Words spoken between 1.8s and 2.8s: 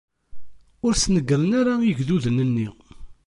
igduden-nni.